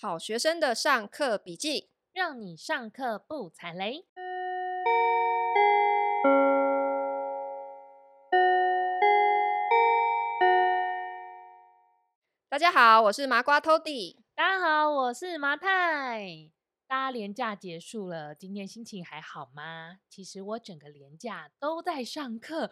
[0.00, 4.06] 好学生的上课笔记，让你上课不踩雷。
[12.48, 14.18] 大家好，我是麻瓜 Tody。
[14.36, 16.52] 大家好，我是麻太。
[16.88, 19.98] 大家连假结束了，今天心情还好吗？
[20.08, 22.70] 其实我整个连假都在上课，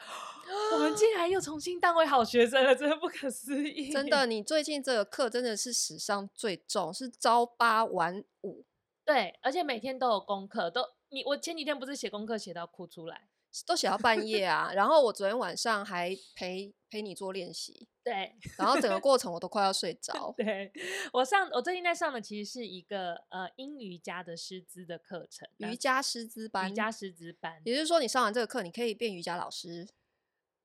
[0.73, 3.93] 我们竟然又重新当为好学生了，真的不可思议！
[3.93, 8.65] 真的，你最近这个课真的是史上最重，是朝八晚五。
[9.05, 10.81] 对，而且每天都有功课，都
[11.11, 13.29] 你我前几天不是写功课写到哭出来。
[13.65, 14.73] 都写到半夜啊！
[14.75, 20.35] 然后我昨天晚上还陪陪你做练习， 对，然后整个过程我都快要睡着。
[20.37, 20.73] 对，
[21.13, 29.89] 我上我最近在上的其实是一个呃英瑜伽的师资的课程，瑜伽师资班，瑜伽师资班，也就是说你上完这个课，你可以变瑜伽老师。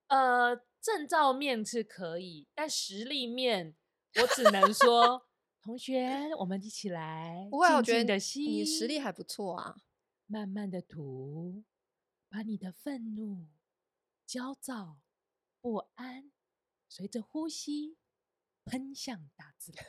[0.08, 3.76] 呃，证照面是可以，但实力面
[4.21, 5.26] 我只能说，
[5.63, 9.76] 同学，我们一起来，不会，我觉得吸你实力还不错啊，
[10.27, 11.63] 慢慢的吐。
[12.41, 13.45] 把你的愤怒、
[14.25, 14.97] 焦躁、
[15.61, 16.31] 不安，
[16.89, 17.97] 随着呼吸
[18.65, 19.85] 喷向大自然。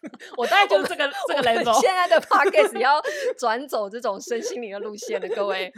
[0.38, 1.78] 我大概 就是这个 这个 level。
[1.82, 2.98] 现在的 podcast 要
[3.38, 5.70] 转走这种身心灵的路线的，各位。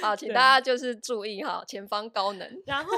[0.00, 2.62] 好，请大家就是注意哈，前方高能。
[2.64, 2.90] 然后，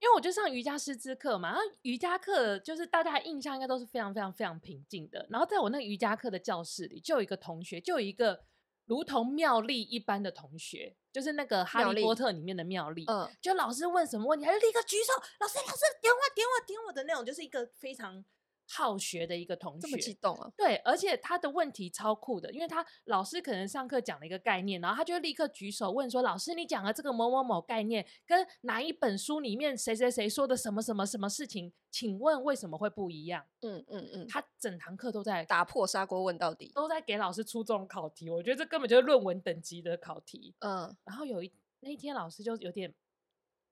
[0.00, 5.24] 因为我就上瑜伽师资课嘛，然后瑜伽课就是大家的印象应该都是非常非常非常平静的。
[5.30, 8.44] 然后在我那个瑜伽课的教室里，就有一个同学，就有一个。
[8.86, 13.04] 如同妙丽一般的同学，就是那个《哈利波特》里面的妙丽。
[13.06, 18.24] 嗯，就老师问什么问题，他就立刻举手，老师，老师，点我，点我，点我的那种，就是一个非常。
[18.66, 20.50] 好学的一个同学，这么激动啊！
[20.56, 31.72] 对，而且他的问题超酷的，因为他老师可能上课讲了一个概念，然后他就立刻举手问说：“老师，你讲的这个某某某概念，跟哪一本书里面谁谁谁说的什么什么什么事情？
[31.90, 38.30] 请问为什么会不一样？”嗯嗯嗯，他整堂课都在打破砂锅问到底，都在给老师出这种考题。
[38.30, 40.54] 我觉得这根本就是论文等级的考题。
[40.60, 42.94] 嗯，然后有一那一天老师就有点。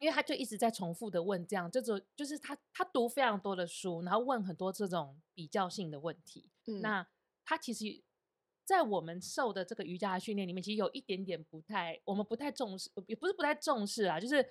[0.02, 6.50] 因为他就一直在重复的问这样，这种就是他他读非常多的书，然后问很多这种比较性的问题。
[6.66, 7.06] 嗯，那
[7.44, 8.02] 他其实，
[8.64, 14.44] 在我们受的这个瑜伽的训练里面，其实有一点点不太，我们不太重视，也不是不太重视啊，就是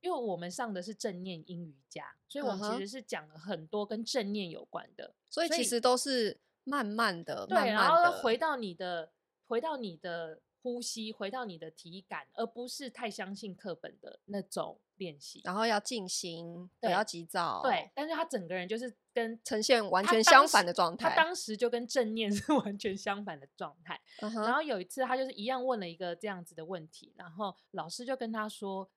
[0.00, 9.12] 因为我们上的是正念阴瑜伽，所以我们其实是讲了很多跟正念有关的，所以其实都是慢慢的，对，慢慢，然后回到你的，
[9.46, 10.42] 回到你的。
[10.62, 15.40] 呼吸，回到你的体感，而不是太相信课本的那种练习。
[15.44, 17.60] 然后要静心，不要急躁。
[17.62, 21.08] 对，但是他整个人就是跟呈现完全相反的状态。
[21.08, 24.00] 他当时就跟正念 是完全相反的状态。
[24.20, 24.44] Uh huh.
[24.44, 28.90] 然后有一次，他就是一样问了一个这样子的问题，然后老师就跟他说：“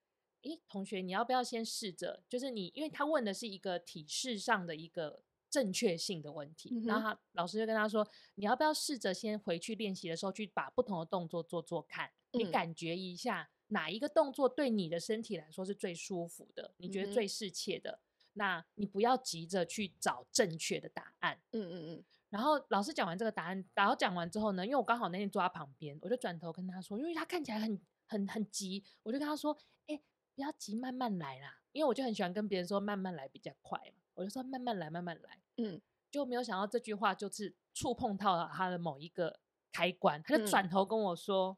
[0.44, 5.22] 诶，同学，你要不要先试着，就是你，因为他问的是一个体式上的一个。”
[5.52, 18.00] 正确性的问题，然后他老师就跟他说：“你要不要试着先回去练习的时候，去把不同的动作做做看，你感觉一下哪一个动作对你的身体来说是最舒服的，你觉得最适切的？
[18.34, 22.04] 那你不要急着去找正确的答案。”嗯嗯嗯。
[22.30, 29.58] 然后老师讲完这个答案，然后讲完之后呢，因为我刚好那天坐他旁边，我就转头跟他说，因为他看起来很很很急，我就跟他说
[29.88, 30.00] ：“哎，
[30.36, 34.04] 不要急，慢慢来啦。”因为我就很喜欢跟别人说慢慢来比较快嘛。
[34.14, 35.82] 我就说慢慢来，慢慢来，嗯，
[36.12, 39.40] 就没有想到这句话就是触碰到了他的某一个
[39.72, 41.52] 开关，他就转头跟我说：“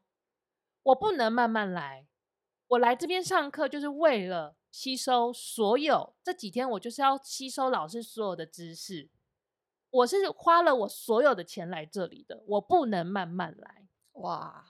[0.82, 2.06] 我不能慢慢来，
[2.68, 9.10] 我来这边上课就是为了吸收所有这几天，我就是要吸收老师所有的知识，
[9.90, 14.66] 我是花了我所有的钱来这里的，我不能慢慢来。”哇，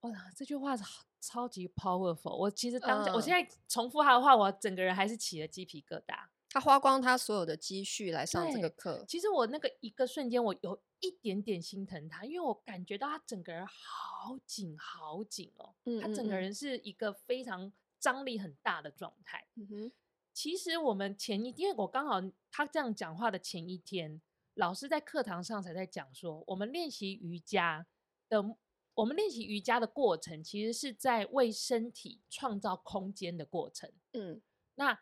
[0.00, 0.84] 哇，这句话是。
[1.24, 2.34] 超级 powerful！
[2.34, 6.26] 我其实当下，嗯、我现在重复他的话，我整个人还是起了鸡皮疙瘩。
[6.52, 9.04] 他花光他所有的积蓄来上这个课。
[9.08, 15.74] 其实我那个一个瞬间，我有一点点心疼他，因为我感觉到他整个人好紧好紧哦。
[15.84, 19.46] 嗯嗯嗯，他整个人是一个非常张力很大的状态。
[19.54, 19.92] 嗯哼。
[20.34, 22.20] 其实我们前一天，因为我刚好
[22.50, 24.20] 他这样讲话的前一天，
[24.54, 27.86] 老师在课堂上才在讲说，我们练习瑜伽
[28.28, 28.56] 的。
[28.94, 33.90] 我们练习瑜伽的过程，其实是在为身体创造空间的过程。
[34.12, 34.42] 嗯，
[34.74, 35.00] 那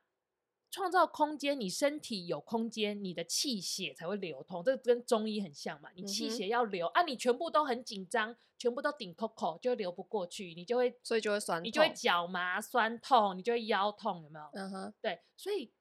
[0.71, 4.63] 创造空间，你身体有空间，你的气血才会流通。
[4.63, 5.91] 这跟中医很像嘛？
[5.97, 14.51] 你气血要流、嗯、啊，你全部都很紧张，全部都顶扣扣，就流不过去，你就会，所以就会酸，你就会脚麻、酸痛，你就会腰痛，有没有？
[14.55, 15.73] 嗯哼，对，所以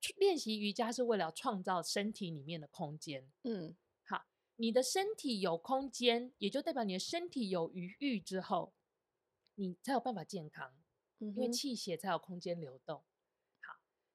[0.00, 3.30] 去练习瑜伽是为了创造身体里面的空间。
[3.42, 3.76] 嗯。
[4.04, 4.24] 好
[4.56, 8.72] 你的身体有空间，也就代表你的身体有余裕之后，
[9.56, 10.72] 你才有办法健康，
[11.18, 13.02] 嗯、因为气血才有空间流动。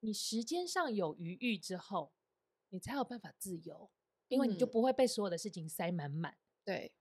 [0.02, 2.12] 好，你时间上有余裕之后，
[2.70, 3.90] 你才有办法自由，
[4.28, 6.38] 因为你就不会被所有的事情塞满满。
[6.66, 6.94] 对，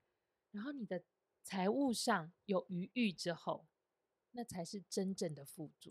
[0.52, 1.02] 然后你的
[1.43, 3.67] 财务上有余裕之后，
[4.32, 5.91] 那才是真正的富足。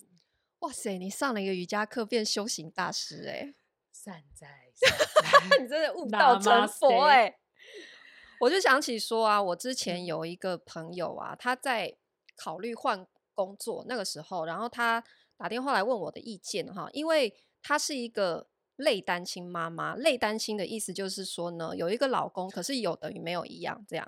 [0.59, 3.55] 哇塞，你上了一个瑜伽课变修行大师哎、 欸！
[3.91, 4.69] 善哉，
[5.59, 7.39] 你真的悟道成佛哎、欸！
[8.41, 11.97] 我就想起说啊，我之前有一个朋友啊，他在
[12.35, 15.03] 考虑换工作那个时候，然后他
[15.39, 24.05] 打电话来问我的意见哈，因为她是一个类单亲妈妈，类单亲的意思就是说呢，有一个老公，可是有等于没有一样，这样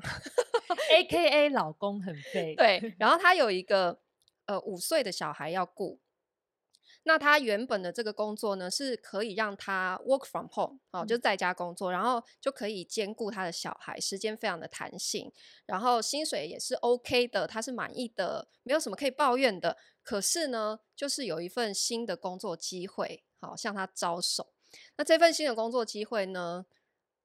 [0.94, 4.02] ，AKA 老公很废，对，然后她有一个
[4.46, 6.02] 呃五岁的小孩要顾。
[7.04, 15.32] 那他原本的这个工作呢，是可以让他 work from home，哦，就在家工作，然后就可以兼顾他的小孩，时间非常的弹性，
[15.66, 19.78] 然后薪水也是 OK 的，他是满意的，没有什么可以抱怨的。
[20.04, 24.54] 可是呢，就是有一份新的工作机会，好向他招手。
[24.98, 26.66] 那这份新的工作机会呢，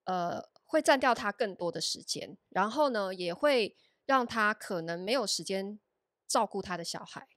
[0.04, 3.76] 呃，会占掉他更多的时间，然后呢，也会
[4.06, 5.78] 让他可能没有时间
[6.26, 7.28] 照顾他的小孩。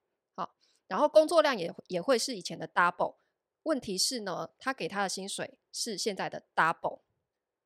[0.89, 3.15] 然后工作量也也会是以前的 double，
[3.61, 7.01] 问题是呢，他给他的薪水是现在的 double，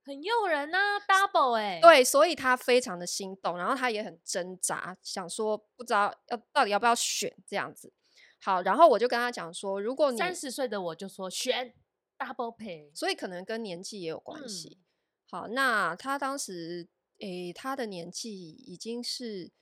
[0.03, 7.93] 很诱人呐、啊、double 哎、欸，对，所以他非常的心动，然后他也很挣扎，想说不知道要到底要不要选这样子。
[8.41, 11.73] 好，然后我就跟他讲说，如果你三十岁的我就说选
[12.17, 14.79] double pay，所以可能跟年纪也有关系。
[14.81, 14.83] 嗯、
[15.31, 16.89] 好，那他当时
[17.19, 19.53] 诶，他的年纪已经是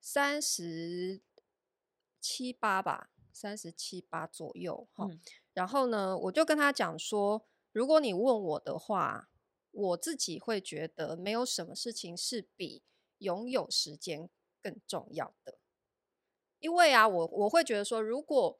[0.00, 1.22] 三十。
[2.26, 5.06] 七八吧，三十七八左右哈。
[5.08, 5.20] 嗯、
[5.52, 9.28] 然后呢，我就跟他讲说，如果你问我的话，
[9.70, 12.82] 我自己会觉得没有什么事情是比
[13.18, 14.28] 拥有时间
[14.60, 15.58] 更重要的。
[16.58, 18.58] 因为啊，我我会觉得说，如果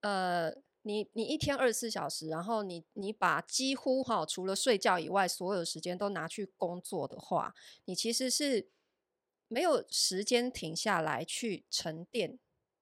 [0.00, 0.52] 呃，
[0.82, 7.54] 你你一天二十四小时，然后你你把几乎哈除了睡觉以外所有时间都拿去工作的话，
[7.84, 8.70] 你其实是
[9.46, 12.38] 没有时间停下来去沉淀。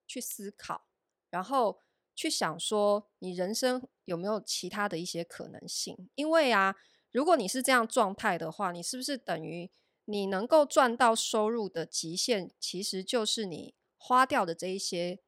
[0.09, 0.89] 去思考，
[1.31, 1.79] 然后
[2.15, 6.09] 去想说，你人生有没有其他的一些可能性？
[6.17, 6.75] 因为啊，
[7.13, 9.71] 如果你是这样状态的话，你是不是等于
[10.07, 15.21] 你能够赚到收入的极限，其实就是你花掉的这一些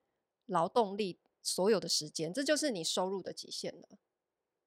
[0.47, 3.99] 劳动力所有的时间，这就是你收入的极限了。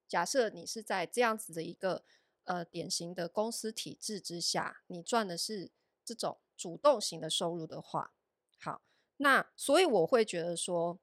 [0.07, 2.06] 假设你是在这样子的一个
[2.44, 5.71] 呃典型的公司体制之下，你赚的是
[6.06, 8.13] 这种主动型的收入的话，
[8.59, 8.83] 好。
[9.18, 11.00] 那所以我会觉得说，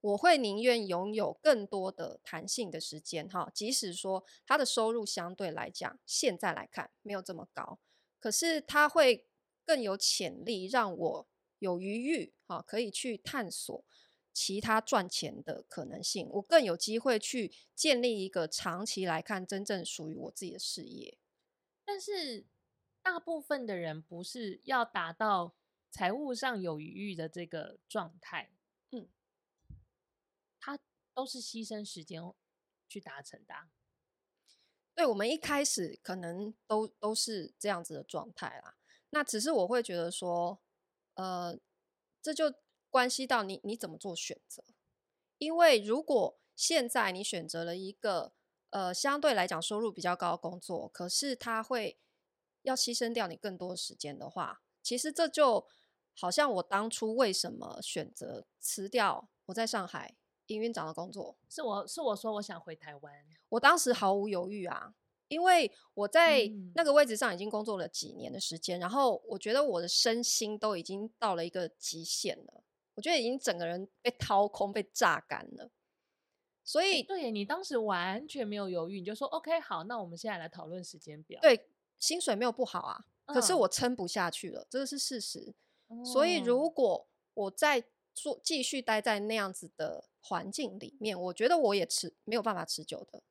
[0.00, 7.78] 我会宁愿拥有更多的弹性的时间哈，即使说他的收入相对来讲现在来看没有这么高，
[8.20, 9.26] 可是他会
[9.64, 11.28] 更有潜力让我
[11.60, 13.84] 有余裕哈，可以去探索
[14.34, 21.16] 其他赚钱的可能性，我更有机会去建立一个长期来看真正属于我自己的事业。
[21.84, 22.44] 但是
[23.02, 25.54] 大部分的人不是要达到。
[25.90, 28.52] 财务上有余裕的这个状态，
[28.90, 29.08] 嗯，
[30.60, 30.78] 他
[31.14, 32.22] 都是牺牲时间
[32.86, 33.70] 去达成的啊。
[34.94, 38.76] 对，我们一开始可能都都是这样子的状态啦。
[39.10, 40.60] 那只是我会觉得说，
[41.14, 41.58] 呃，
[42.20, 42.54] 这就
[42.90, 44.62] 关系到你你怎么做选择。
[45.38, 48.34] 因为如果现在你选择了一个
[48.70, 51.98] 呃相对来讲收入比较高的工作，可是他会
[52.62, 55.66] 要牺牲掉你更多的时间的话，其实这就。
[56.20, 61.36] 好像我当初为什么选择辞掉我在上海营运长的工作？
[61.48, 64.94] 是我是我说我想回台湾，我当时毫无犹豫啊，
[65.28, 75.70] 因为我在那个位置上已经工作了几年的时间，嗯、然后我觉得我的身心都已经到了一个极限了，我觉得已经整个人被掏空、被榨干了。
[76.64, 81.40] 所以，对你当时完全没有犹豫，你就说 OK，好，那我们现在来讨论时间表。
[81.40, 85.54] 对，薪水没有不好啊，可是我撑不下去了，嗯、这个是事实。
[86.04, 93.22] 所以，如果我再做继续待在那样子的环境里面，我觉得我也持没有办法持久的。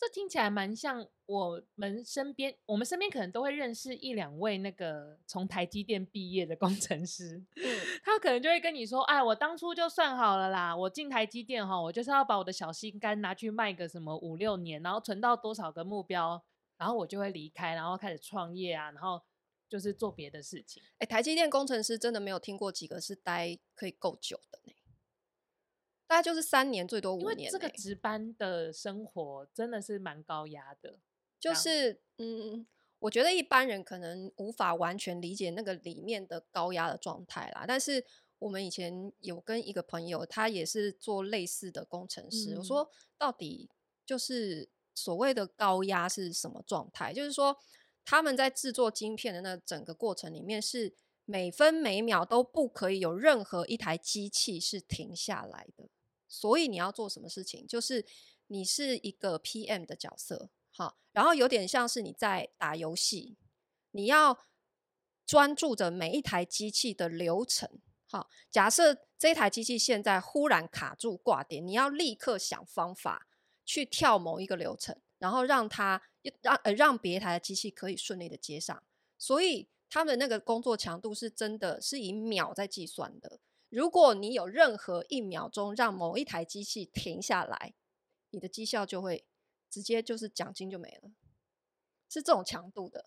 [0.00, 7.44] 这听起来蛮像我们身边，我们身边可能都会认识一两位那个从台积电毕业的工程师，
[8.04, 16.42] 他可能就会跟你说：“哎，我当初就算好了啦，我进台积电哈，我就是要把我的小心肝拿去卖个什么五六年，然后存到多少个目标，
[16.76, 19.20] 然后我就会离开，然后开始创业啊，然后。”
[19.68, 20.82] 就是做别的事情。
[20.94, 24.72] 哎、欸，台积电工程师真的没有听过几个是待可以够久的呢？
[26.06, 27.52] 大概就是三年，最多五年。
[27.52, 30.98] 这个值班的生活真的是蛮高压的。
[31.38, 32.66] 就是，嗯，
[32.98, 37.64] 我觉得一般人可能无法完全理解那个里面的高压的状态啦。
[37.68, 38.04] 但是
[38.38, 42.54] 我们以前有跟一个朋友，他也是做类似的工程师。
[42.54, 43.68] 嗯、我说，到底
[44.06, 47.12] 就是所谓的高压是什么状态？
[47.12, 47.56] 就是说
[48.10, 50.94] 他们在制作晶片的那整个过程里面，是
[51.26, 55.90] 每分每秒都不可以有任何一台机器是停下来的。
[56.26, 57.66] 所以你要做什么事情？
[57.66, 58.06] 就是
[58.46, 63.36] 你是一个 PM 的角色，好，然后有点像是你在打游戏，
[63.90, 64.38] 你要
[65.26, 67.68] 专注着每一台机器的流程。
[68.06, 73.26] 好，假设这台机器现在忽然卡住挂点，你要立刻想方法。
[73.66, 76.00] 去跳某一个流程，然后让它
[76.42, 78.82] 让呃让别台的机器可以顺利的接上，
[79.16, 83.38] 所以他们那个工作强度是真的是以秒在计算的。
[83.68, 87.74] 如果你有任何一秒钟让某一台机器停下来，
[88.30, 89.24] 你的绩效就会
[89.70, 91.10] 直接就是奖金就没了，
[92.08, 93.06] 是这种强度的。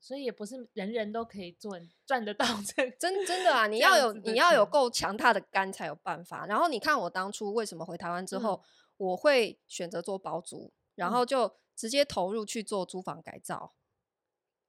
[0.00, 3.66] 所以也不是人人都可以做赚得到这真真的啊！
[3.68, 6.46] 你要有你要有够强大的肝才有办法。
[6.46, 8.62] 然后你看我当初为什么回台湾之后。
[8.62, 8.68] 嗯
[8.98, 13.72] 我会选择做包租，然后就直接投入去做租房改造。
[13.74, 13.78] 嗯。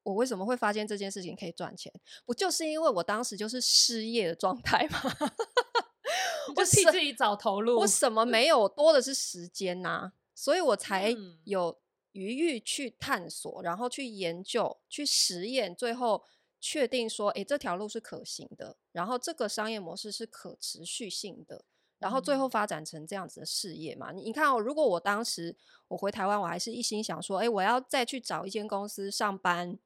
[0.03, 1.91] 我为什么会发现这件事情可以赚钱？
[2.25, 4.99] 不就是因为我当时就是失业的状态吗？
[6.55, 11.79] 我替自己找投入，我什么没有，多的是时间呐、啊，所以我才有
[12.13, 16.23] 余裕去探索，然后去研究、去实验，最后
[16.59, 21.65] 确定说，诶，这条路是可行的，然后这个商业模式是可持续性的。
[21.99, 24.11] 然后最后发展成这样子的事业嘛？
[24.11, 25.55] 你你看哦，如果我当时
[25.89, 29.77] 我回台湾，我还是一心想说，哎，我要再去找一间公司上班。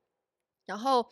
[0.66, 1.10] 然后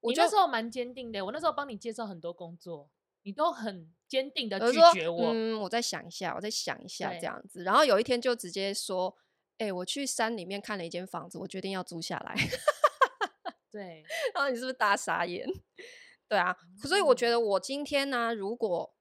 [0.00, 2.90] 我那时候蛮坚定的，我那时候帮你介绍很多工作，
[3.22, 5.30] 你都很坚定的拒绝我。
[5.32, 7.62] 嗯，我再想一下，我再想一下这样子。
[7.62, 9.16] 然后有一天就直接说，
[9.58, 12.34] 哎，我去山里面看了一间房子，我决定要租下来。
[13.70, 14.04] 对，
[14.34, 15.46] 然后你是不是大傻眼？
[16.28, 18.95] 对啊，所以我觉得我今天呢，如果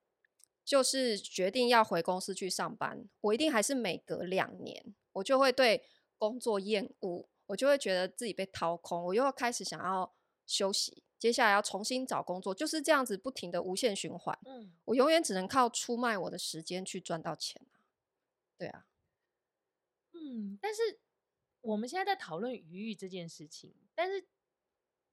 [0.65, 5.83] 就是决定要回公司去上班，我一定还是每隔两年，我就会对
[6.17, 10.11] 工作厌恶，我就会觉得自己被掏空，我又要开始想要
[10.47, 14.35] 休息，接下来要重新找工作，就是这样子不停的无限循环。
[14.47, 17.85] 嗯，我永远只能靠出卖我的时间去赚到钱啊。
[18.57, 18.87] 对啊，
[20.13, 20.81] 嗯，但是
[21.61, 24.25] 我们现在在讨论余裕这件事情，但是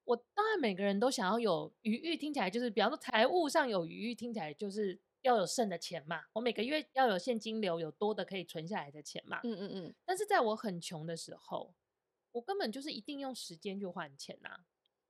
[0.05, 4.99] 我当然每个人都想要有余裕，听起来就是，比方说财务上有余裕，听起来就是。
[5.23, 9.41] 要有剩的钱嘛，我每个月要有现金流，有多的可以存下来的钱嘛。
[9.45, 9.95] 嗯嗯嗯。
[10.05, 11.73] 但是在我很穷的时候，
[12.33, 14.65] 我根本就是一定用时间去换钱呐、啊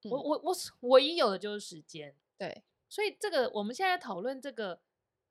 [0.04, 0.10] 嗯。
[0.10, 2.14] 我我我唯一有的就是时间。
[2.38, 2.62] 对。
[2.88, 4.80] 所以这个我们现在讨论这个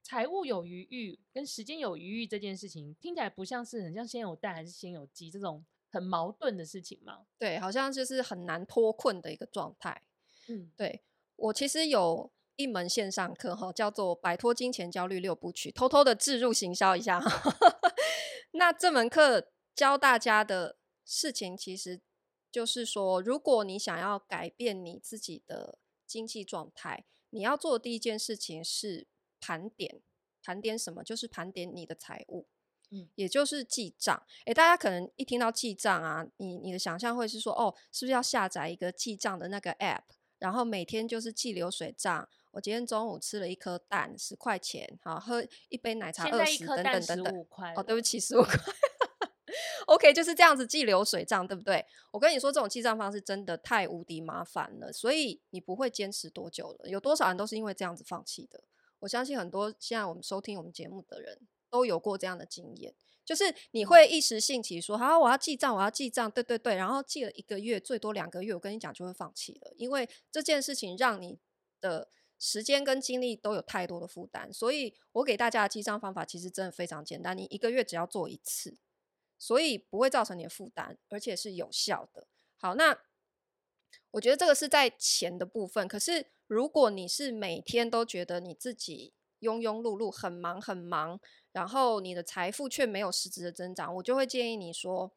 [0.01, 7.27] 财务有余裕跟时间有余裕这件事情，听起来不像是很像先有蛋还是先有鸡这种很矛盾的事情嘛？
[7.37, 10.01] 对，好像就是很难脱困的一个状态。
[10.47, 11.03] 嗯，对，
[11.35, 12.31] 我其实有。
[12.61, 17.21] 一门线上课哈，叫做《摆脱金钱焦虑六部曲》，偷偷的置入行销一下。
[18.53, 22.01] 那这门课教大家的事情，其实
[22.51, 29.07] 就是说，如果你想要改变你自己的经济状态，你要做的第一件事情是
[29.39, 30.01] 盘点。
[30.43, 31.03] 盘点什么？
[31.03, 32.47] 就是盘点你的财务，
[32.89, 34.23] 嗯，也就是记账。
[34.47, 40.01] 诶，大家可能一听到记账啊，你你的想象会是说，哦，是不是要下载一个记账的那个 App，
[40.39, 42.27] 然后每天就是记流水账？
[42.51, 44.99] 我今天中午吃了一颗蛋，十块钱。
[45.01, 47.45] 好，喝一杯奶茶二十，等等等等。
[47.75, 48.53] 哦，对不起，十五块。
[49.87, 51.85] OK，就是这样子记流水账，对不对？
[52.11, 56.89] 我跟你说，这种记账方式真的太无敌麻烦了，所以你不会坚持多久了。
[56.89, 58.63] 有多少人都是因为这样子放弃的？
[58.99, 61.39] 我相信很多现在我们收听我们节目的人
[61.69, 62.93] 都有过这样的经验，
[63.25, 71.39] 就是你会一时兴起说：“好，我要记账，我要记账。”对对对，然后记了一个月，最多两个月，我跟你讲就会放弃了，因为这件事情让你
[71.79, 72.09] 的。
[72.43, 78.75] 时间跟精力都有太多的负担，所以我给大家的记账方法其实真的非常简单，你一个月只要做一次，
[79.37, 82.25] 所以不会造成你的负担，而且是有效的。
[82.57, 82.97] 好，那
[84.09, 91.19] 我觉得这个是在钱的部分，可是如果你是每天都觉得你自己庸庸碌碌、很忙很忙，
[91.51, 95.13] 然后你的财富却没有实质的增长，我就会建议你说。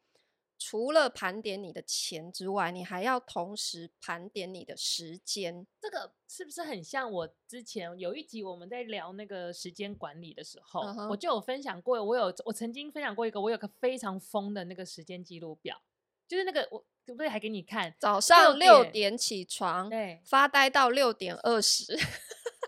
[0.57, 5.67] 除了盘点你的钱之外，你还要同时盘点你的时间。
[5.81, 11.09] 这个是不是很像我之前有一集我们在聊那个时间管理的时候，uh-huh.
[11.09, 12.01] 我就有分享过。
[12.01, 15.81] 我有我曾经分享过一个，我有个非常疯的那个时间记录表，
[16.27, 17.93] 就是那个我可不可以还给你看？
[17.99, 21.85] 早上六点起床，对，发呆到六点二十，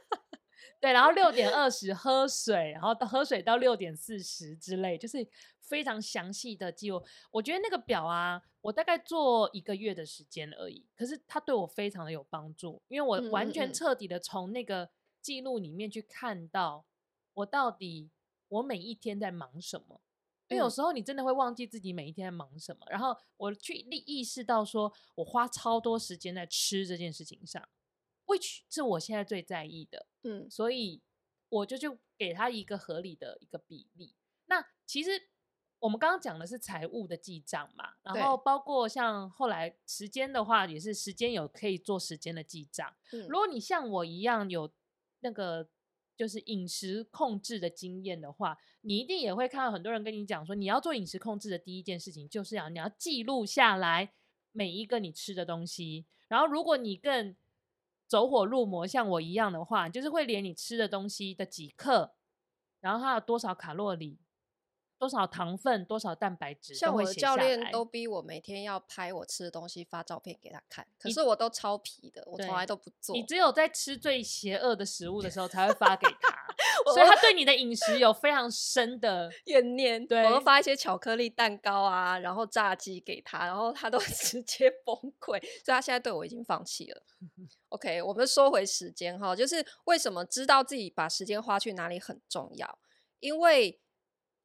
[0.81, 5.25] 对，然后六点二十喝水，然后到喝水到六点四十之类，就是。
[5.67, 14.89] 非常详细的记录，我觉得那个表啊，我大概做一个月的时间而已，可是它对我非常的有帮助，因为我完全彻底的从那个
[15.21, 16.85] 记录里面去看到
[17.33, 18.09] 我到底
[18.47, 19.99] 我每一天在忙什么，
[20.47, 22.85] 因为有时候你真的会忘记自己每一天在忙什么。
[22.89, 27.67] 然后我去意意识到，说我花超多时间在吃这件事情上
[28.25, 30.07] ，which 是我现在最在意的。
[30.23, 31.01] 嗯，所以
[31.49, 34.15] 我就就给他一个合理的一个比例。
[34.45, 35.29] 那其实
[35.79, 42.93] 我们刚刚讲的是财务的记账嘛，然后包括像后来时间的话，也是时间有可以做时间的记账。
[43.13, 44.71] 嗯，如果你像我一样有
[45.19, 45.69] 那个。
[46.17, 54.11] 就是饮食控制的经验的话，你一定也会看到很多人跟你讲说，你要做饮食控制的第一件事情就是要你要记录下来
[54.51, 56.07] 每一个你吃的东西。
[56.27, 57.35] 然后，如果你更
[58.07, 62.15] 走火入魔，像我一样的话，就是会连你吃的东西的几克，
[62.79, 64.17] 然后它有多少卡路里。
[64.99, 70.87] 多少糖分，多少蛋白质，像我的教练都逼我每天要拍我吃的东西，发照片给他看。
[70.97, 73.15] 可是我都超皮的，我从来都不做。
[73.15, 76.35] 你只有在吃最邪恶的食物的时候才会发给他，
[76.93, 80.05] 所以他对你的饮食有非常深的 怨念。
[80.07, 85.39] 对，我都发一些巧克力蛋糕啊，然后炸鸡给他，然后他都 直接崩溃。
[85.39, 87.03] 所以他现在对我已经放弃了。
[87.69, 92.79] OK，我们说回时间哈，就是为什么知道自己把时间花去哪里很重要，
[93.19, 93.79] 因为。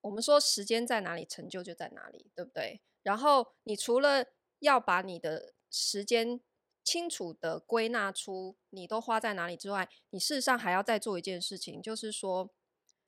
[0.02, 2.80] 我们说时间在哪里，成就就在哪里，对不对？
[3.02, 4.26] 然后你除了
[4.58, 6.40] 要把你的时间
[6.84, 12.50] 清楚地归纳出你都花在哪里之外，你事实上还要再做一件事情，就是说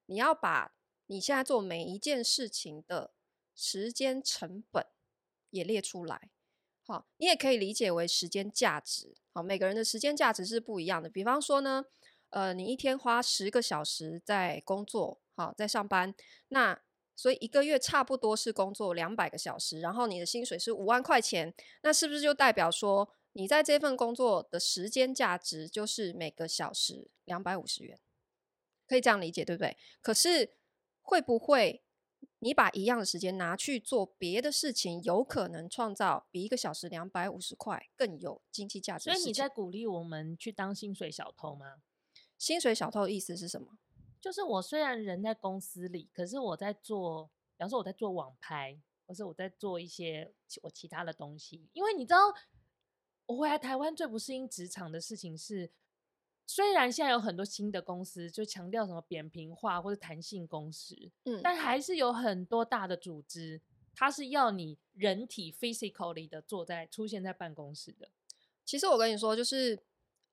[0.06, 0.72] 你要把
[1.06, 3.12] 你现在做每一件事情的
[3.54, 4.86] 时间成本
[5.50, 6.30] 也列出来。
[6.86, 9.14] 好，你也可以理解为时间价值。
[9.32, 11.08] 好，每个人的时间价值是不一样的。
[11.08, 11.86] 比方说呢，
[12.30, 15.20] 呃，你一天花十个小时在工作。
[15.36, 16.14] 好，在上班，
[16.48, 16.80] 那
[17.16, 27.98] 所以一个月差不多是工作两百个小时，然后你的薪水是五万块钱，那是不是就代表说你在这份工作的时间价值就是每个小时两百五十元？
[28.86, 29.76] 可以这样理解，对不对？
[30.02, 30.56] 可是
[31.02, 31.82] 会不会
[32.40, 39.10] 你把一样的时间拿去做别的事情，有可能创造比一个小时两百五十块更有经济价值？
[39.10, 41.76] 所以你在鼓励我们去当薪水小偷吗？
[42.36, 43.78] 薪水小偷的意思是什么？
[44.24, 47.26] 就是我虽然人在公司里，可是我在做，
[47.58, 50.32] 比方说我在做网拍，或是我在做一些
[50.62, 51.68] 我其他的东西。
[51.74, 52.32] 因为你知道，
[53.26, 55.70] 我回来台湾最不适应职场的事情是，
[56.46, 63.60] 虽然现在有很多新的公司就强调什么扁平化或者弹性工时，嗯，但还是有很多大的组织，
[63.94, 68.08] 它是要你人体 physically 的坐在出现在办公室的。
[68.64, 69.84] 其实我跟你说，就是。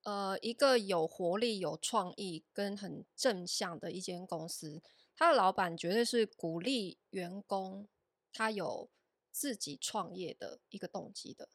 [0.03, 4.81] 呃，一个有活力、有创意跟很正向的一间公司，
[5.15, 7.87] 他的老板绝对是鼓励员工
[8.33, 8.89] 他有
[9.31, 11.49] 自己创业的一个动机的。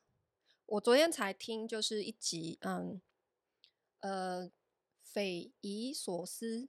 [0.66, 3.00] 我昨天才听，就是一集，嗯，
[3.98, 4.48] 呃，
[5.02, 6.68] 匪夷所思，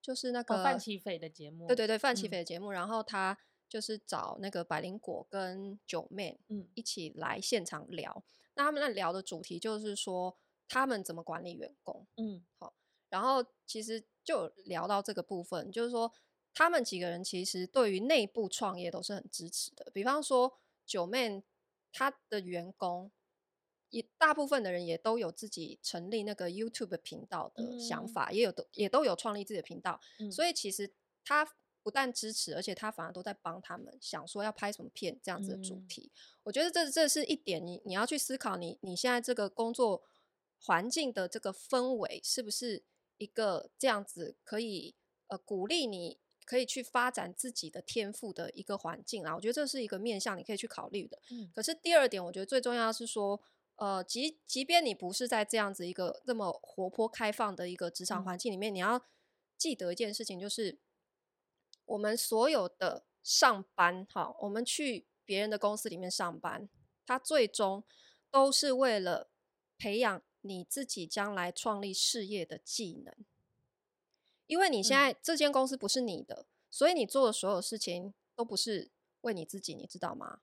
[0.00, 3.38] 就是那个、哦、范奇斐的节目，对对对，范奇斐的节目，嗯、然后他
[3.68, 8.24] 就是找那个百灵果跟九妹，嗯，一起来现场聊。
[8.26, 10.38] 嗯、那他们那聊的主题就是说。
[10.68, 12.06] 他们怎么管理员工？
[12.16, 12.74] 嗯，好，
[13.08, 16.12] 然后其实就聊到这个部分，就是说
[16.52, 19.90] 他们几个人其实对于内部创业都是很支持的。
[19.94, 21.42] 比方说九妹，
[21.90, 23.10] 他的员工
[23.88, 30.92] 也大部分的人也都有自己成立那个 YouTube 频道的想法，嗯、也有都也都有创立自己的频道，嗯、所以其实
[31.24, 31.48] 他
[31.82, 36.12] 不但支持，而且他反而都在帮他们想说要拍什么片这样子的主题。
[36.12, 40.02] 嗯、我觉得这这是一点你，你你要去思考你，你你现在这个工作。
[40.60, 42.84] 环境的这个氛围是不是
[43.16, 44.94] 一个这样子可以
[45.28, 49.34] 呃鼓励你可以去发展自己的天赋的一个环境啊？
[49.36, 51.20] 我觉得这是一个面向你可以去考虑的。
[51.30, 51.50] 嗯。
[51.54, 53.40] 可是第二点，我觉得最重要的是说，
[53.76, 58.74] 呃，即即便你不是在这样子一个这么活泼开放的一个职场环境里面，嗯。
[58.74, 59.04] 你要
[59.56, 60.78] 记得一件事情，就是
[61.84, 66.68] 我们所有的上班，哈，我们去别人的公司里面上班，
[67.04, 67.84] 它最终
[68.30, 69.30] 都是为了
[69.76, 70.22] 培养。
[70.48, 73.14] 你自己将来创立事业的技能，
[74.46, 80.40] 因为你现在这间公司不是你的，嗯、所以你做的所有事情都不是为你自己，你知道吗？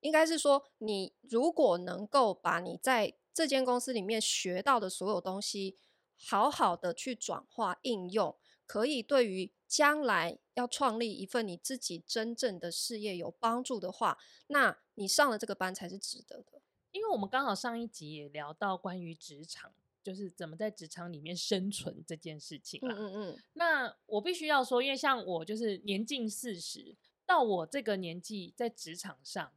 [0.00, 5.78] 应该是说，你如果能够把你在这间公司里面学到的所有东西，
[6.16, 16.60] 好好的去转化应用，可以对于将来要创立一份你自己真正的事业有帮助的话，那你上了这个班才是值得的。
[16.94, 22.94] 因为我们刚好上一集也聊到关于职场，就是怎么在职场里面生存这件事情啦。
[22.96, 23.42] 嗯嗯嗯。
[23.54, 26.94] 那我必须要说，因为像我就是年近四十，
[27.26, 29.52] 到我这个年纪在职场上，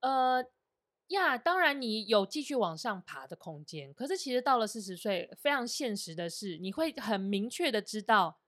[0.00, 0.44] 呃
[1.08, 3.94] 呀，当然你有继续往上爬的空间。
[3.94, 8.38] 可是其实到了四十岁，非常现实的是，你会很明确的知道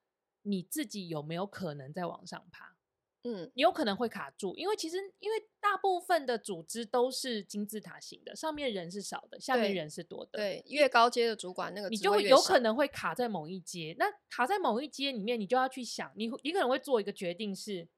[0.42, 2.76] 你自己有没有可能再往上爬。
[3.24, 10.38] 嗯，有可能会卡住，因为其实因为大部分的组织都是金字塔型的，上面人是少的，下面人是多的。
[10.38, 13.94] 对，越高阶的主管那个你就有可能会卡在某一阶。
[13.98, 17.88] 那卡在某一阶里面，你就要去想，你你可能会做一个决定是：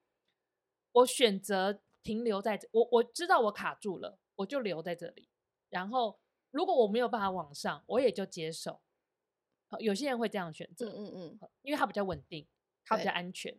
[0.93, 5.31] 我选择停留在这，我我知道我卡住了，我就留在这里。
[5.71, 8.83] 然后如果我没有办法往上，我也就接受。
[9.81, 12.47] 有些人会这样选择，嗯嗯嗯，因为它比较稳定，
[12.85, 13.59] 它比较安全。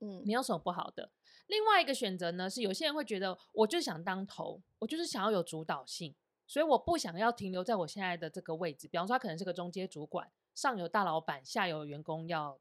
[0.00, 1.10] 嗯，没有什么不好的。
[1.46, 6.14] 另外一个选择呢，是有些人会觉得，我就想当头，我就是想要有主导性，
[6.46, 8.88] 所以我不想要停留在我现在的这个位置。
[8.88, 12.58] 比方说，他可能是个中阶主管，上有大老板，下有员工要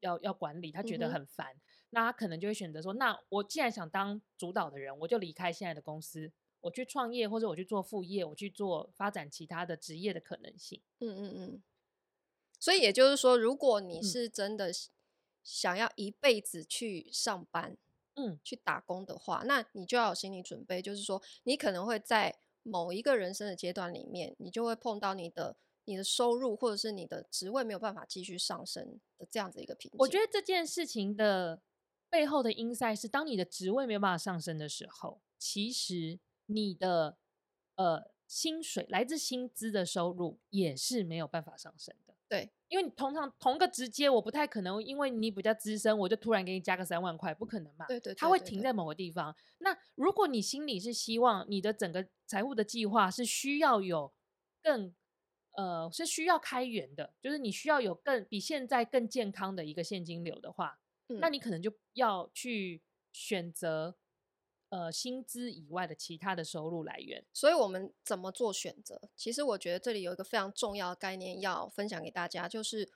[0.00, 10.80] 要要管理，他觉得很烦，嗯、那他可能就会选择说，那我既然想当主导的人，我就离开现在的公司，我去创业，或者我去做副业，我去做发展其他的职业的可能性。
[11.00, 11.62] 嗯嗯嗯。
[12.60, 14.74] 所以也就是说，如果你是真的、嗯。
[15.52, 17.76] 想要一辈子去上班，
[18.14, 29.98] 嗯，去打工的话，那你就要有心理准备，就是说，你可能会在某一个人生的阶段里面，你就会碰到你的你的收入或者是你的职位没有办法继续上升的这样子一个瓶颈。
[29.98, 31.60] 我觉得这件事情的
[32.08, 37.16] 背后的 insight 是，当你的职位没有办法上升的时候，其实你的
[37.74, 42.14] 呃薪水来自薪资的收入也是没有办法上升的。
[42.28, 47.86] 对，因为你通常同个职阶，我不太可能，因为你比较资深，我就突然给你加个三万块，不可能嘛。
[47.86, 49.34] 对对，对，对，对，它会停在某个地方。
[49.58, 54.12] 那如果你心里是希望你的整个财务的计划是需要有
[54.62, 54.94] 更
[55.56, 62.80] 呃是需要开源的，就是你需要有更比现在更健康的一个现金流的话，嗯，那你可能就要去
[63.12, 63.96] 选择。
[64.70, 69.10] 呃，薪资以外的其他的收入来源，所以我们怎么做选择？
[69.16, 72.88] 其实我觉得这里有一个非常重要的概念要分享给大家，就是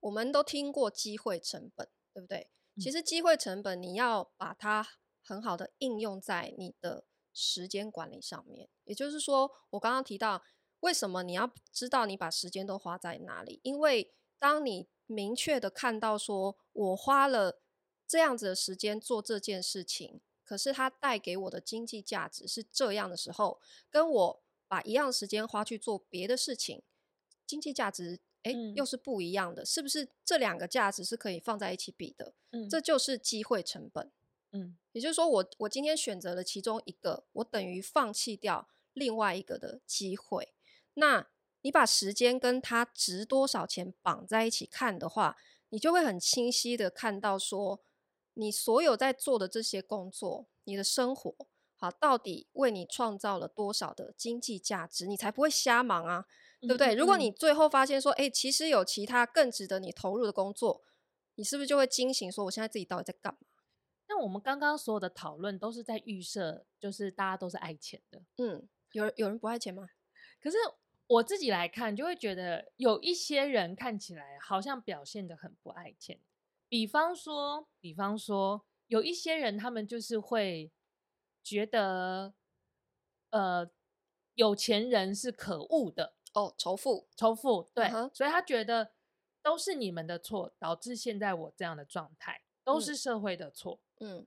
[0.00, 2.50] 我们都听过机会成本，对不对？
[2.74, 2.80] 嗯。
[2.80, 4.84] 其实机会成本你要把它
[5.22, 8.68] 很好的应用在你的时间管理上面。
[8.82, 10.42] 也就是说，我刚刚提到，
[10.80, 13.60] 为什么你要知道你把时间都花在哪里？
[13.62, 17.60] 因为当你明确的看到说我花了
[18.04, 20.20] 这样子的时间做这件事情。
[20.48, 26.82] 可是它带给我的经济价值是这样的时候，跟我把一样时间花去做别的事情，
[27.46, 30.08] 经济价值诶、嗯、又是不一样的，是不是？
[30.24, 32.32] 这两个价值是可以放在一起比的。
[32.52, 34.10] 嗯，这就是机会成本。
[34.52, 40.54] 嗯，也就是说我，我我今天选择了其中一个，我等于放弃掉另外一个的机会。
[40.94, 41.28] 那
[41.60, 45.36] 你把时间跟它值多少钱绑在一起看的话，
[45.68, 47.82] 你就会很清晰的看到说。
[48.40, 51.34] 你所有在做的这些工作，你的生活，
[51.74, 55.06] 好，到底为你创造了多少的经济价值？
[55.06, 56.24] 你才不会瞎忙啊，
[56.60, 56.94] 对不对？
[56.94, 56.98] 嗯嗯。
[56.98, 60.84] 如果你最后发现说，哎，其实有其他更值得你投入的工作，
[61.34, 62.30] 你是不是就会惊醒？
[62.30, 63.40] 说，我现在自己到底在干嘛？
[64.06, 68.22] 那我们刚刚所有的讨论都是在预设，就是大家都是爱钱的。
[68.36, 69.88] 嗯，有人有人不爱钱吗？
[70.40, 70.56] 可是
[71.08, 76.20] 我自己来看，就会觉得有一些人看起来好像表现的很不爱钱。
[76.68, 80.70] 比方说，比方说，有一些人，他们就是会
[81.42, 82.34] 觉得，
[83.30, 83.70] 呃，
[84.34, 88.14] 有钱人是可恶的哦，仇富，仇富，对，uh-huh.
[88.14, 88.92] 所以他觉得
[89.42, 94.26] 都是你们的错，导致现在我这样的状态，都是社会的错，嗯，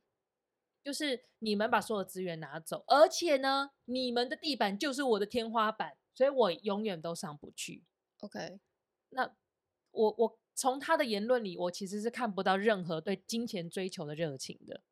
[0.84, 7.86] 就是你们把所有资源拿走，而且呢，你们的地板就是我的天花板，所以我永远都上不去。
[8.22, 8.60] OK，
[9.10, 9.36] 那
[9.92, 10.41] 我我。
[10.62, 14.84] 从他的言论里，我其实是看不到任何对金钱追求的热情的。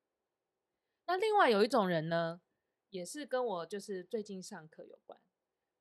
[1.06, 2.42] 那另外有一种人呢，
[2.90, 5.20] 也是跟我就是最近上课有关，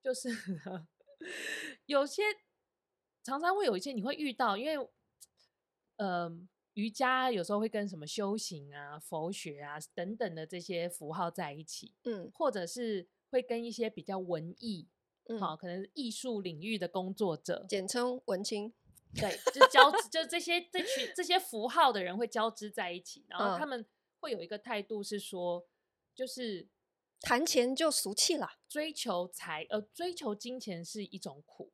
[0.02, 0.28] 就是
[1.86, 2.22] 有些
[3.22, 4.86] 常常会有一些你会遇到，因为
[5.96, 6.38] 呃
[6.74, 14.86] 瑜伽有时候会跟什么修行啊、佛学啊等等的这些符号在一起，嗯，或者是会跟一些比较文艺，
[15.28, 18.74] 嗯，好，可能是艺术领域的工作者，简称文青。
[19.14, 23.84] 对，就交织，就这些这群这些符号的人会交织在一起，然后他们
[24.20, 25.66] 会有一个态度是说，
[26.14, 26.68] 就是
[27.20, 31.72] 谈钱就俗气了，追求财呃追求金钱是一种苦，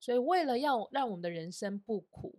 [0.00, 2.38] 所以为了要让我们的人生不苦，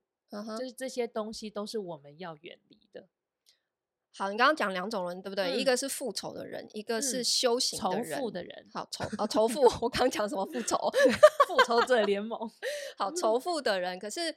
[0.57, 3.07] 就是这些东西都是我们要远离的。
[4.17, 5.51] 好，你刚刚讲两种人，对不对？
[5.51, 8.15] 嗯、一个是复仇的人，一个是修行的人。
[8.15, 9.61] 仇富的人，好仇哦，仇富。
[9.81, 10.75] 我刚讲什么复仇？
[11.47, 12.49] 复仇者联盟。
[12.97, 13.99] 好，仇富的人。
[13.99, 14.35] 可是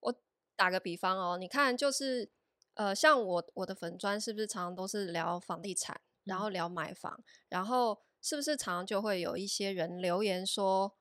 [0.00, 0.14] 我
[0.54, 2.30] 打个比方哦，你看，就是
[2.74, 10.94] 呃，像我我的粉砖是不是常常都是聊房地产，然后聊买房，嗯、然后是不是常常就会有一些人留言说，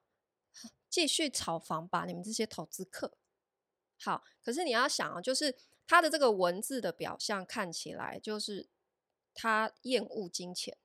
[0.90, 3.18] 继续炒房吧，你们这些投资客。
[4.02, 5.58] 好，可是你要想啊，就是。
[5.90, 8.70] 他的这个文字的表象看起来就是
[9.34, 10.78] 他厌恶金钱。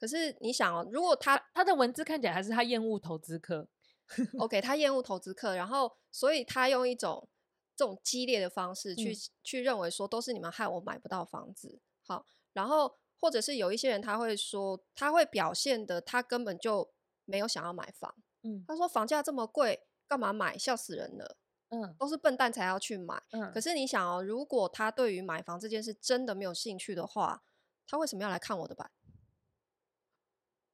[0.00, 3.68] 可是你想哦，如果他他，的文字看起来还是他厌恶投资客，
[4.40, 7.28] OK，他厌恶投资客，然后所以他用一种
[7.76, 16.90] 这种激烈的方式去、嗯、去认为说都是你们害我买不到房子，好，然后或者是有一些人他会说他会表现的他根本就
[17.26, 20.56] 没有想要买房，嗯，他说房价这么贵，干嘛买？
[20.56, 21.36] 笑死人了，
[21.70, 27.42] 嗯，都是笨蛋才要去买，嗯，可是你想哦，如果他对于买房这件事真的没有兴趣的话，
[27.86, 28.90] 他为什么要来看我的版？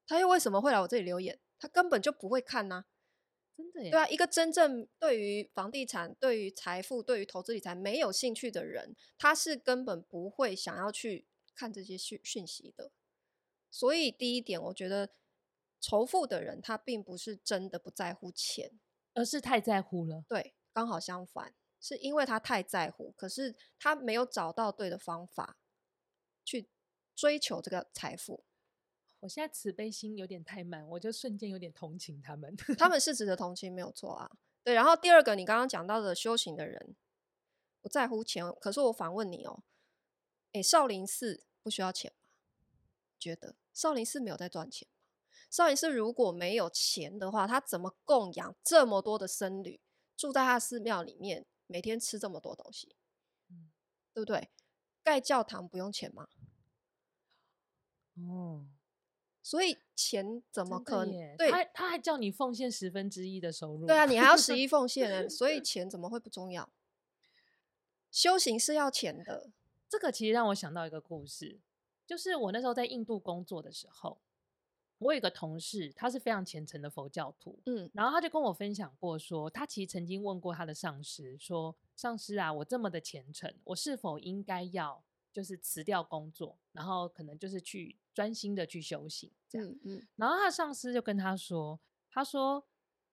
[0.06, 1.40] 他又为什么会来我这里留言？
[1.58, 2.84] 他根本就不会看呐、啊，
[3.56, 3.90] 真的耶。
[3.90, 12.92] 对啊，一个真正对于房地产、对于财富、对于投资理财没有兴趣的人，他是根本不会想要去看这些讯讯息的。
[13.70, 15.10] 所以第一点，我觉得
[15.80, 18.78] 仇富的人他并不是真的不在乎钱，
[19.14, 20.24] 而是太在乎了。
[20.28, 25.56] 对，刚好相反，是因为他太在乎，可是他没有找到对的方法
[26.44, 26.68] 去
[27.14, 28.44] 追求这个财富。
[29.20, 32.54] 我现在慈悲心有点太满，我就瞬间有点同情他们。
[32.76, 34.30] 他们是值得同情，没有错啊。
[34.62, 36.96] 对，然后第二个，你刚刚讲到的修行的人
[37.80, 39.62] 不在乎钱，可是我反问你哦，
[40.52, 42.28] 诶，少林寺不需要钱吗？
[43.18, 44.94] 觉得少林寺没有在赚钱吗？
[45.50, 49.80] 少林寺如果没有钱的话，他怎么供养这么多的僧侣
[50.16, 52.96] 住在他寺庙里面，每天吃这么多东西？
[53.50, 53.70] 嗯，
[54.12, 54.50] 对不对？
[55.02, 56.28] 盖教堂不用钱吗？
[58.16, 58.66] 哦。
[59.42, 61.36] 所以钱怎么可能？
[61.36, 63.86] 对，他他还叫你奉献十分之一的收入。
[63.86, 66.72] 对啊，你还要十一奉献呢，所以 钱怎么会不重要？
[68.10, 69.50] 修行是要钱的。
[69.86, 71.60] 这个其实让我想到一个故事，
[72.06, 74.18] 就是我那时候在印度工作的时候，
[75.04, 89.68] 我有一个同事，他是非常虔诚的佛教徒，嗯，然后他就跟我分享过说，他其实曾经问过他的上司说：“上司啊，我这么的虔诚，我是否应该要？”就是辞掉工作，然后可能就是去专心的去修行，这样。
[89.68, 90.08] 嗯嗯。
[90.14, 92.64] 然后他的上司就跟他说：“他说，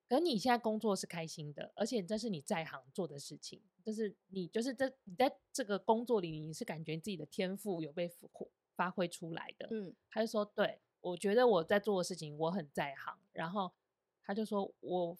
[0.07, 8.07] 可你现在工作是开心的，而且这是你在行做的事情，就是你就是这你在这个工作里，你是感觉自己的天赋有被
[8.75, 9.91] 发挥出来的。”嗯。
[10.07, 13.71] 他就说：“对，我觉得我在做的事情我很在行。”然后
[14.23, 15.17] 他就说：“我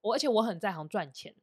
[0.00, 1.34] 我而且我很在行赚钱。”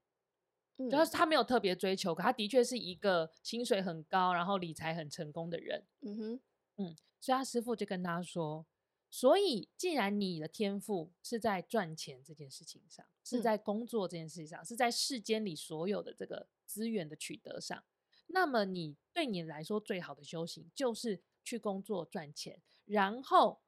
[0.90, 5.86] 就是他没有特别追求，可他的确是一个薪水很高，然后理财很成功的人。
[6.00, 6.42] 嗯哼，
[6.78, 8.66] 嗯，所以他师傅就跟他说
[9.12, 17.84] ：“所以既然你的天赋是在赚钱这件事情上，是在工作这件事情上，是在世间里所有的这个资源的取得上，
[18.26, 23.62] 那么你对你来说最好的修行就是去工作赚钱，然后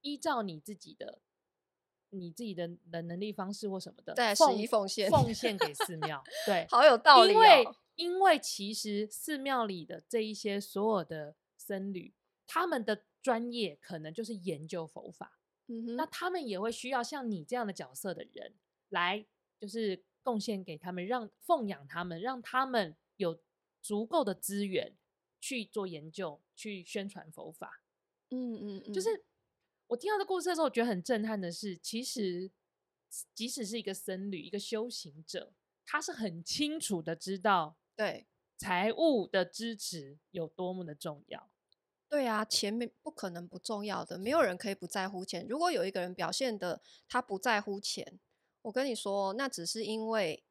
[0.00, 1.20] 依照你自己的。”
[2.10, 7.34] 你自己的的能力方式或什么的，对，十一奉献，奉献给寺庙，对， 好有道理哦。
[7.34, 12.14] 因为因为其实寺庙里的这一些所有的僧侣，
[12.46, 18.54] 他们的专业可能就是研究佛法，嗯哼，那他们也会需要像你这样的角色的人
[18.88, 19.26] 来，
[19.60, 23.38] 就是贡献给他们，让奉养他们，让他们有
[23.82, 24.96] 足够的资源
[25.38, 27.82] 去做研究，去宣传佛法。
[28.30, 29.26] 嗯嗯嗯，就是。
[29.88, 32.50] 我听到这故事的时候，我觉得很震撼的是，其实
[33.34, 35.54] 即使是一个僧侣、一个修行者，
[35.86, 38.26] 他是很清楚的知道，对
[38.58, 41.50] 财务的支持有多么的重要。
[42.06, 45.46] 对啊，钱没不可能不重要的，没有人可以不在乎钱。
[45.48, 48.20] 如果有一个人表现的他不在乎钱，
[48.60, 50.44] 我跟你说，那只是因为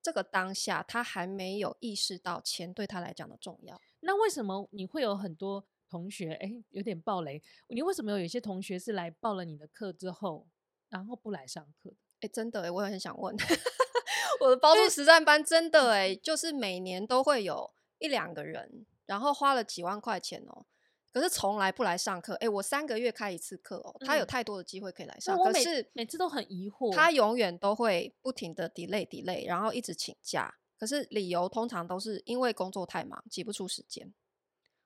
[0.00, 3.80] 这个当下他还没有意识到钱对他来讲的重要。
[4.00, 5.66] 那为什么你会有很多？
[5.88, 7.42] 同学，哎、欸，有点暴雷。
[7.68, 10.46] 你为什么有一些同学是来报了你的课之后，
[10.88, 11.90] 然后不来上课？
[12.20, 13.36] 哎、欸，真的，哎，我也很想问，
[14.40, 20.64] 我的包住实战班真的，哎，就是每年都会有一两个人，然后花了几万块钱哦，
[21.12, 22.34] 可是从来不来上课。
[22.34, 34.12] 哎、欸，我三个月开一次课哦，他有太多的机会可以来上，嗯、可是每次都很疑惑，他永远都会不停的 delay delay，然后一直请假，可是理由通常都是因为工作太忙，挤不出时间。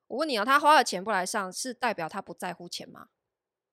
[0.09, 3.09] 我问你啊，他花了钱不来上，是代表他不在乎钱吗？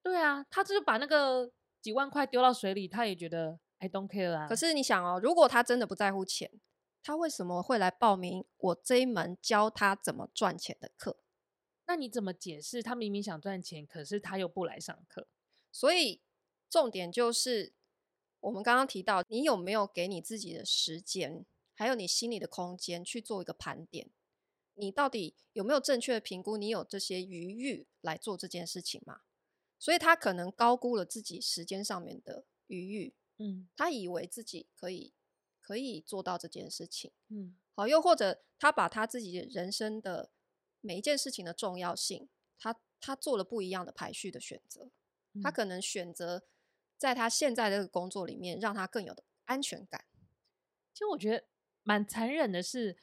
[0.03, 4.47] 对啊，他就是把那个几万块丢到水里，他也觉得 I don't care 啊。
[4.47, 6.51] 可是你想哦，如果他真的不在乎钱，
[7.01, 11.17] 他为什么会来报名我这一门教他怎么赚钱的课？
[11.87, 12.83] 那你怎么解释？
[12.83, 15.27] 他明明想赚钱，可是他又不来上课。
[15.71, 16.21] 所以
[16.69, 17.73] 重点就是
[18.39, 21.45] 我们刚刚提到，你有没有给你自己的时间，
[21.75, 24.09] 还有你心里的空间去做一个盘点？
[24.75, 26.57] 你到底有没有正确的评估？
[26.57, 29.21] 你有这些余裕来做这件事情吗？
[29.77, 35.13] 所以他可能高估了自己时间上面的余裕，嗯，他以为自己可以
[35.61, 40.31] 可以做到这件事情，嗯，好，又或者他把他自己人生的
[40.79, 44.89] 每一件事情的重要性，他他做了不一样的排序的选择，
[45.33, 46.43] 嗯、他可能选择
[46.97, 50.05] 在他现在这个工作里面让他更有的安全感。
[50.93, 51.45] 其实我觉得
[51.83, 52.97] 蛮残忍的是，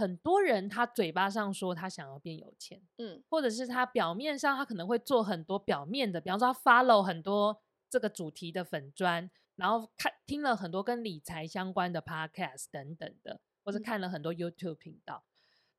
[0.00, 13.40] 很多人他嘴巴上说他想要变有钱，嗯，或者是他表面上他可能会做很多表面的，比方说他 follow 很多这个主题的粉专，然后看听了很多跟理财相关的 podcast 等等的。
[13.62, 15.22] 或者看了很多 YouTube 频道，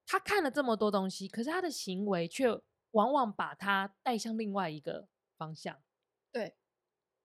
[0.05, 2.47] 他看了这么多东西，可是他的行为却
[2.91, 5.81] 往往把他带向另外一个方向。
[6.31, 6.55] 对，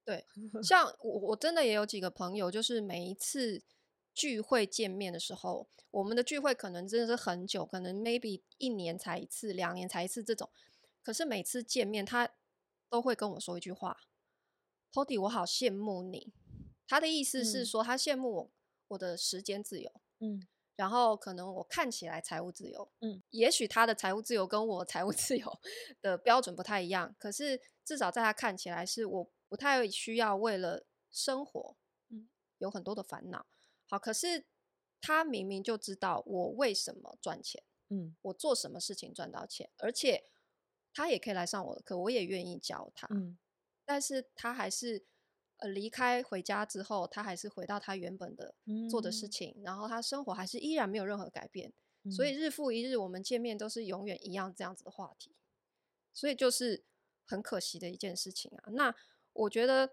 [0.02, 0.24] 对，
[0.64, 3.62] 像我我真的也有几个朋友，就是每一次
[4.16, 10.50] 聚会见面的时候，我们的聚会可能真的是很久，可能 maybe 一年才一次，两年才一次这种。
[11.02, 12.31] 可是每次见面，他
[12.88, 13.98] 都会跟我说一句话
[14.90, 16.33] ：“Tody，我好羡慕你。”
[16.88, 18.50] 他的意思是说，他羡慕我
[18.88, 19.92] 我的时间自由。
[20.20, 25.61] 嗯，然后可能我看起来财务自由，嗯，也许他的财务自由跟我财务自由
[26.00, 31.76] 的标准不太一样，可是至少在他看起来是我不太需要为了生活，
[32.09, 33.46] 嗯，有很多的烦恼。
[33.88, 34.46] 好，可是
[35.01, 40.25] 他明明就知道我为什么赚钱，嗯，我做什么事情赚到钱，而且
[40.92, 43.38] 他也可以来上我的课，我也愿意教他，嗯，
[43.85, 45.07] 但是他还是。
[45.59, 48.55] 呃，离开回家之后，他还是回到他原本的
[48.90, 51.72] 做的事情，嗯、然后他生活还是依然没有任何改变，
[52.03, 55.35] 嗯、所以日复一日，我们见面都是永远一样这样子的话题，
[56.12, 56.85] 所以就是
[57.25, 58.68] 很可惜的一件事情啊。
[58.72, 58.94] 那
[59.33, 59.92] 我觉得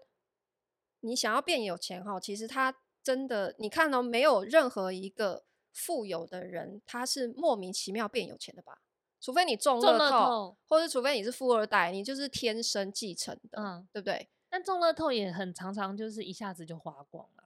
[1.00, 8.80] 你想要变有钱哈，其实他真的，你看到、哦、没有任何一个富有的人，他是莫名其妙变有钱的吧？
[9.20, 14.28] 除非你中乐透，透或者除非你是富二代，你就是天生继承的，嗯、对不对？
[14.48, 17.44] 但中乐透也很常常就是一下子就花光了，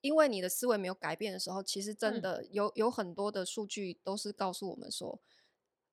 [0.00, 5.18] 因为你的思维没有改变的时候，其实真的有有很多的数据都是告诉我们说，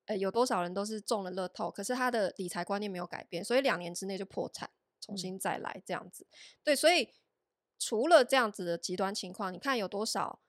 [0.06, 4.69] 呃，有多少人都是中了乐透，可是他的理财观念没有改变，所以两年之内就破产，
[5.00, 6.28] 重新再来这样子。
[6.63, 7.10] 对，所以
[7.82, 10.41] 除了这样子的极端情况，你看有多少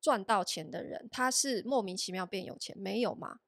[0.00, 3.40] 赚到钱的人，他是莫名其妙变有钱，没有吗？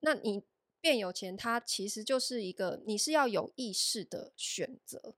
[0.00, 0.42] 那你？
[0.80, 5.16] 变有钱，它其实就是一个，你是要有意识的选择，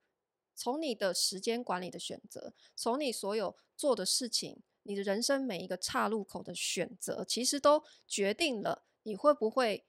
[0.54, 9.84] 从你的时间管理的选择，从你所有做的事情，你的人生每一个岔路口的选择，其实都决定了你会不会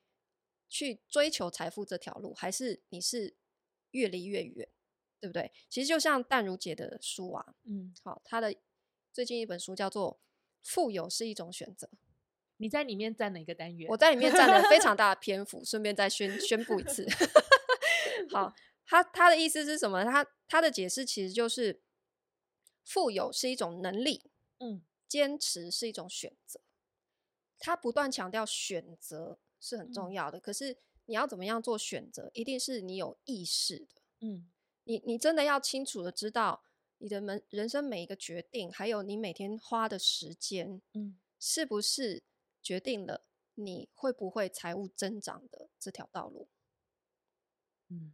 [0.68, 3.38] 去追求财富这条路，还是你是
[3.92, 4.68] 越离越远，
[5.20, 5.52] 对不对？
[5.70, 8.56] 其实就像淡如姐的书啊，嗯，好，她的
[9.12, 10.14] 最近一本书叫做
[10.62, 11.88] 《富有是一种选择》。
[12.58, 17.08] 你在里面占了一个单元，我在里面占了非常 大的篇幅，顺便再宣宣布一次。
[18.34, 18.54] 好，
[18.86, 20.04] 他他的意思是什么？
[20.04, 21.82] 他他的解释其实就是，
[22.84, 26.60] 富有是一种能力，嗯，坚持是一种选择。
[27.60, 34.50] 他不断强调选择是很重要的，嗯，可是你要怎么样做选择，一定是你有意识的，嗯，
[34.88, 36.64] 你你真的要清楚的知道
[36.98, 42.24] 你的门人生每一个决定，还有你每天花的时间，嗯，是不是？
[42.60, 43.24] 决定了
[43.56, 46.50] 你会不会财务增长的这条道路，
[47.88, 48.14] 嗯，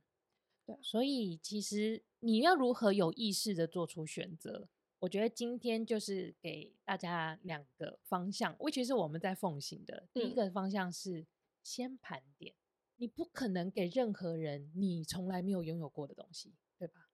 [0.64, 4.68] 对，所以其实你要如何有意识的做出选择？
[5.00, 10.08] 我觉得今天就是给大家两个方向，尤其是我们在奉行的。
[10.14, 11.26] 第一个方向是
[11.64, 12.54] 先盘点，
[12.98, 17.10] 你不可能给任何人你从来没有拥有过的东西，对吧？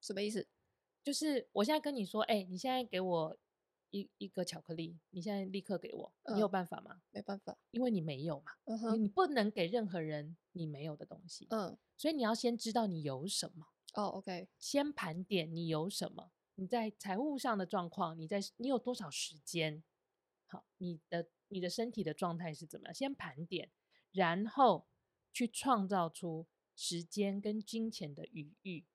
[0.00, 0.46] 什么意思？
[1.02, 3.38] 就是我现在跟你说，哎，你现在给我。
[3.92, 7.00] 一一个巧克力，你现在立刻给我，你有办法吗？
[7.12, 8.50] 没办法，因为你没有嘛。
[8.64, 8.96] Uh huh.
[8.96, 11.46] 你不能给任何人你没有的东西。
[11.50, 11.78] 嗯、uh，huh.
[11.96, 13.68] 所以你要先知道你有什么。
[13.94, 19.82] 哦、oh，OK，先盘点你有什么，你在财务上的状况，你在你有多少时间？
[20.48, 22.94] 好，你的你的身体的状态是怎么样？
[22.94, 23.70] 先盘点，
[24.10, 24.88] 然后
[25.36, 28.86] 去创造出时间跟金钱的余裕，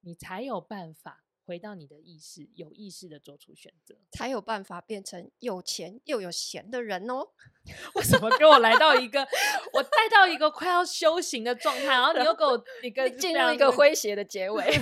[0.00, 1.24] 你才有办法。
[1.44, 7.26] 回到你的意识，有意识的做出选择，才有办法变成有钱又有闲的人哦。
[7.96, 9.26] 为什么给我来到一个，
[9.74, 14.64] 我带到一个快要修行的状态，然后你又给我一个 进入一个诙谐的结尾？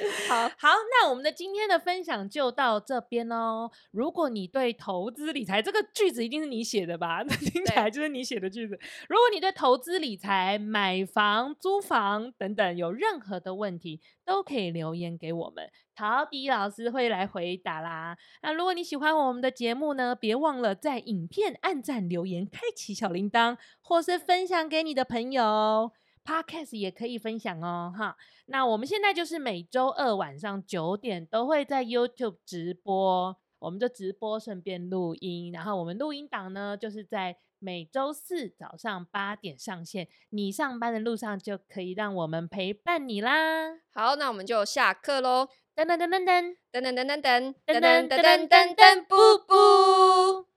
[0.28, 3.70] 好好，那我们的今天的分享就到这边哦。
[3.90, 7.22] 如果你对投资理财这个句子一定是你写的吧？
[7.28, 8.78] 那听起来就是你写的句子。
[9.08, 18.16] 如果你对投资理财、买房、租房等等有任何的问题，都可以留言给我们，陶迪老师会来回答啦。
[18.42, 25.92] 那如果你喜欢我们的节目呢，别忘了在影片按赞、留言、开启小铃铛，或是分享给你的朋友。
[26.24, 28.16] Podcast 也可以分享哦，哈。
[28.46, 40.08] 那我们现在就是每周二晚上九点都会在 YouTube 直播，我们就直播顺便录音，然后我们录音档呢，就是在每周四早上八点上线。
[40.30, 43.78] 你上班的路上就可以让我们陪伴你啦。
[43.92, 45.48] 好，那我们就下课喽！
[45.76, 50.49] 噔噔噔噔噔噔噔噔噔噔噔噔噔噔噔噔，布布。